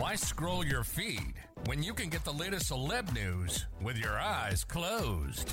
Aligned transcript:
Why 0.00 0.14
scroll 0.14 0.64
your 0.64 0.82
feed 0.82 1.34
when 1.66 1.82
you 1.82 1.92
can 1.92 2.08
get 2.08 2.24
the 2.24 2.32
latest 2.32 2.70
celeb 2.70 3.12
news 3.12 3.66
with 3.82 3.98
your 3.98 4.18
eyes 4.18 4.64
closed? 4.64 5.52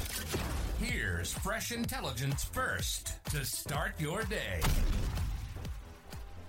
Here's 0.79 1.33
fresh 1.33 1.73
intelligence 1.73 2.45
first 2.45 3.21
to 3.31 3.43
start 3.43 3.99
your 3.99 4.23
day. 4.23 4.61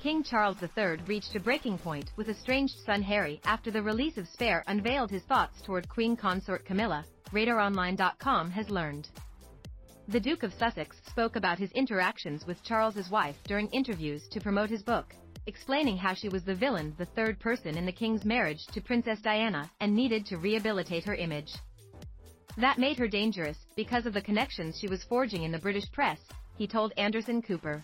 King 0.00 0.22
Charles 0.22 0.58
III 0.62 0.98
reached 1.08 1.34
a 1.34 1.40
breaking 1.40 1.78
point 1.78 2.12
with 2.14 2.28
estranged 2.28 2.76
son 2.86 3.02
Harry 3.02 3.40
after 3.44 3.72
the 3.72 3.82
release 3.82 4.16
of 4.16 4.28
Spare 4.28 4.62
unveiled 4.68 5.10
his 5.10 5.24
thoughts 5.24 5.60
toward 5.62 5.88
Queen 5.88 6.16
Consort 6.16 6.64
Camilla, 6.64 7.04
RadarOnline.com 7.32 8.52
has 8.52 8.70
learned. 8.70 9.08
The 10.06 10.20
Duke 10.20 10.44
of 10.44 10.54
Sussex 10.54 10.96
spoke 11.10 11.34
about 11.34 11.58
his 11.58 11.72
interactions 11.72 12.46
with 12.46 12.62
Charles's 12.62 13.10
wife 13.10 13.36
during 13.48 13.66
interviews 13.70 14.28
to 14.28 14.40
promote 14.40 14.70
his 14.70 14.84
book, 14.84 15.12
explaining 15.48 15.96
how 15.96 16.12
she 16.12 16.28
was 16.28 16.44
the 16.44 16.54
villain, 16.54 16.94
the 16.98 17.06
third 17.06 17.40
person 17.40 17.78
in 17.78 17.86
the 17.86 17.90
king's 17.90 18.22
marriage 18.22 18.66
to 18.66 18.82
Princess 18.82 19.18
Diana, 19.22 19.68
and 19.80 19.96
needed 19.96 20.26
to 20.26 20.36
rehabilitate 20.36 21.04
her 21.04 21.14
image. 21.14 21.54
That 22.58 22.78
made 22.78 22.98
her 22.98 23.08
dangerous 23.08 23.56
because 23.74 24.04
of 24.04 24.12
the 24.12 24.20
connections 24.20 24.78
she 24.78 24.88
was 24.88 25.02
forging 25.04 25.44
in 25.44 25.50
the 25.50 25.58
British 25.58 25.90
press, 25.90 26.18
he 26.58 26.66
told 26.66 26.92
Anderson 26.98 27.40
Cooper. 27.40 27.82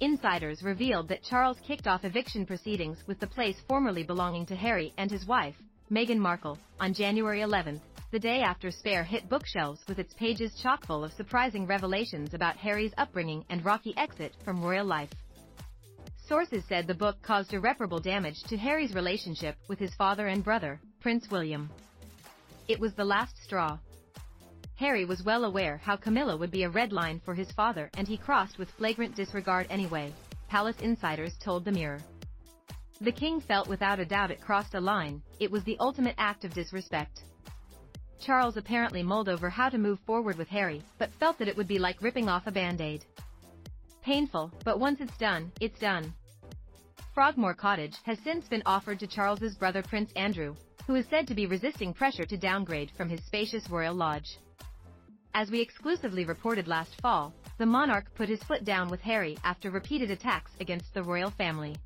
Insiders 0.00 0.62
revealed 0.62 1.08
that 1.08 1.22
Charles 1.22 1.56
kicked 1.66 1.86
off 1.86 2.04
eviction 2.04 2.44
proceedings 2.44 2.98
with 3.06 3.18
the 3.18 3.26
place 3.26 3.56
formerly 3.66 4.02
belonging 4.02 4.44
to 4.46 4.54
Harry 4.54 4.92
and 4.98 5.10
his 5.10 5.26
wife, 5.26 5.56
Meghan 5.90 6.18
Markle, 6.18 6.58
on 6.80 6.92
January 6.92 7.40
11, 7.40 7.80
the 8.10 8.18
day 8.18 8.42
after 8.42 8.70
Spare 8.70 9.04
hit 9.04 9.28
bookshelves 9.30 9.80
with 9.88 9.98
its 9.98 10.12
pages 10.12 10.54
chock 10.62 10.86
full 10.86 11.02
of 11.02 11.14
surprising 11.14 11.66
revelations 11.66 12.34
about 12.34 12.58
Harry's 12.58 12.92
upbringing 12.98 13.42
and 13.48 13.64
rocky 13.64 13.94
exit 13.96 14.34
from 14.44 14.62
royal 14.62 14.84
life. 14.84 15.10
Sources 16.28 16.62
said 16.68 16.86
the 16.86 16.92
book 16.94 17.16
caused 17.22 17.54
irreparable 17.54 18.00
damage 18.00 18.42
to 18.48 18.58
Harry's 18.58 18.94
relationship 18.94 19.56
with 19.66 19.78
his 19.78 19.94
father 19.94 20.26
and 20.26 20.44
brother, 20.44 20.78
Prince 21.00 21.30
William. 21.30 21.70
It 22.68 22.78
was 22.78 22.92
the 22.92 23.04
last 23.04 23.42
straw. 23.42 23.78
Harry 24.74 25.06
was 25.06 25.22
well 25.22 25.46
aware 25.46 25.78
how 25.78 25.96
Camilla 25.96 26.36
would 26.36 26.50
be 26.50 26.64
a 26.64 26.68
red 26.68 26.92
line 26.92 27.18
for 27.24 27.34
his 27.34 27.50
father 27.52 27.88
and 27.96 28.06
he 28.06 28.18
crossed 28.18 28.58
with 28.58 28.70
flagrant 28.72 29.16
disregard 29.16 29.66
anyway, 29.70 30.12
palace 30.48 30.76
insiders 30.82 31.34
told 31.42 31.64
the 31.64 31.72
Mirror. 31.72 32.00
The 33.00 33.12
king 33.12 33.40
felt 33.40 33.66
without 33.66 33.98
a 33.98 34.04
doubt 34.04 34.30
it 34.30 34.42
crossed 34.42 34.74
a 34.74 34.80
line, 34.80 35.22
it 35.40 35.50
was 35.50 35.64
the 35.64 35.78
ultimate 35.80 36.16
act 36.18 36.44
of 36.44 36.52
disrespect. 36.52 37.22
Charles 38.20 38.58
apparently 38.58 39.02
mulled 39.02 39.30
over 39.30 39.48
how 39.48 39.70
to 39.70 39.78
move 39.78 39.98
forward 40.00 40.36
with 40.36 40.48
Harry, 40.48 40.82
but 40.98 41.14
felt 41.14 41.38
that 41.38 41.48
it 41.48 41.56
would 41.56 41.68
be 41.68 41.78
like 41.78 42.02
ripping 42.02 42.28
off 42.28 42.46
a 42.46 42.52
band-aid. 42.52 43.06
Painful, 44.08 44.50
but 44.64 44.80
once 44.80 45.02
it's 45.02 45.18
done, 45.18 45.52
it's 45.60 45.78
done. 45.78 46.14
Frogmore 47.14 47.52
Cottage 47.52 47.94
has 48.04 48.18
since 48.24 48.48
been 48.48 48.62
offered 48.64 48.98
to 49.00 49.06
Charles's 49.06 49.54
brother 49.54 49.82
Prince 49.82 50.10
Andrew, 50.16 50.54
who 50.86 50.94
is 50.94 51.04
said 51.10 51.28
to 51.28 51.34
be 51.34 51.44
resisting 51.44 51.92
pressure 51.92 52.24
to 52.24 52.38
downgrade 52.38 52.90
from 52.96 53.10
his 53.10 53.22
spacious 53.26 53.68
royal 53.68 53.94
lodge. 53.94 54.38
As 55.34 55.50
we 55.50 55.60
exclusively 55.60 56.24
reported 56.24 56.66
last 56.66 56.98
fall, 57.02 57.34
the 57.58 57.66
monarch 57.66 58.06
put 58.14 58.30
his 58.30 58.42
foot 58.44 58.64
down 58.64 58.88
with 58.88 59.02
Harry 59.02 59.36
after 59.44 59.70
repeated 59.70 60.10
attacks 60.10 60.52
against 60.58 60.94
the 60.94 61.02
royal 61.02 61.30
family. 61.32 61.76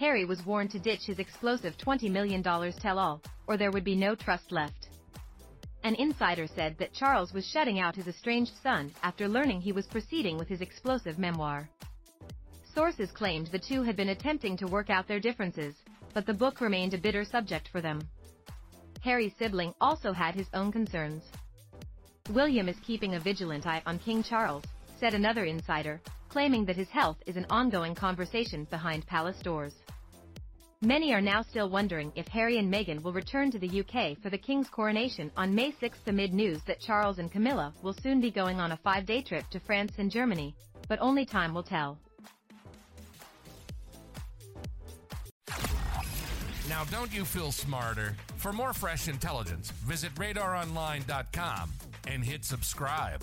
Harry 0.00 0.24
was 0.24 0.44
warned 0.44 0.72
to 0.72 0.80
ditch 0.80 1.04
his 1.06 1.20
explosive 1.20 1.78
$20 1.78 2.10
million 2.10 2.42
tell-all, 2.42 3.22
or 3.46 3.56
there 3.56 3.70
would 3.70 3.84
be 3.84 3.94
no 3.94 4.16
trust 4.16 4.50
left. 4.50 4.88
An 5.82 5.94
insider 5.94 6.46
said 6.46 6.76
that 6.78 6.92
Charles 6.92 7.32
was 7.32 7.46
shutting 7.46 7.78
out 7.78 7.96
his 7.96 8.06
estranged 8.06 8.52
son 8.62 8.92
after 9.02 9.26
learning 9.26 9.62
he 9.62 9.72
was 9.72 9.86
proceeding 9.86 10.36
with 10.36 10.48
his 10.48 10.60
explosive 10.60 11.18
memoir. 11.18 11.68
Sources 12.74 13.10
claimed 13.10 13.46
the 13.46 13.58
two 13.58 13.82
had 13.82 13.96
been 13.96 14.10
attempting 14.10 14.56
to 14.58 14.66
work 14.66 14.90
out 14.90 15.08
their 15.08 15.20
differences, 15.20 15.74
but 16.12 16.26
the 16.26 16.34
book 16.34 16.60
remained 16.60 16.92
a 16.92 16.98
bitter 16.98 17.24
subject 17.24 17.68
for 17.68 17.80
them. 17.80 18.00
Harry's 19.00 19.34
sibling 19.38 19.74
also 19.80 20.12
had 20.12 20.34
his 20.34 20.48
own 20.52 20.70
concerns. 20.70 21.24
William 22.30 22.68
is 22.68 22.78
keeping 22.80 23.14
a 23.14 23.20
vigilant 23.20 23.66
eye 23.66 23.82
on 23.86 23.98
King 23.98 24.22
Charles, 24.22 24.64
said 24.98 25.14
another 25.14 25.46
insider, 25.46 26.00
claiming 26.28 26.66
that 26.66 26.76
his 26.76 26.90
health 26.90 27.16
is 27.26 27.36
an 27.36 27.46
ongoing 27.48 27.94
conversation 27.94 28.64
behind 28.64 29.06
palace 29.06 29.40
doors. 29.40 29.74
Many 30.82 31.12
are 31.12 31.20
now 31.20 31.42
still 31.42 31.68
wondering 31.68 32.10
if 32.16 32.26
Harry 32.28 32.56
and 32.56 32.72
Meghan 32.72 33.02
will 33.02 33.12
return 33.12 33.50
to 33.50 33.58
the 33.58 33.80
UK 33.80 34.16
for 34.22 34.30
the 34.30 34.38
King's 34.38 34.70
coronation 34.70 35.30
on 35.36 35.54
May 35.54 35.72
6 35.72 35.98
amid 36.06 36.32
news 36.32 36.62
that 36.66 36.80
Charles 36.80 37.18
and 37.18 37.30
Camilla 37.30 37.74
will 37.82 37.92
soon 37.92 38.18
be 38.18 38.30
going 38.30 38.58
on 38.58 38.72
a 38.72 38.78
five-day 38.78 39.20
trip 39.20 39.46
to 39.50 39.60
France 39.60 39.92
and 39.98 40.10
Germany, 40.10 40.54
but 40.88 40.98
only 41.02 41.26
time 41.26 41.52
will 41.52 41.62
tell. 41.62 41.98
Now, 46.66 46.84
don't 46.90 47.12
you 47.12 47.26
feel 47.26 47.52
smarter? 47.52 48.16
For 48.38 48.50
more 48.50 48.72
fresh 48.72 49.06
intelligence, 49.06 49.70
visit 49.72 50.14
radaronline.com 50.14 51.72
and 52.08 52.24
hit 52.24 52.42
subscribe. 52.42 53.22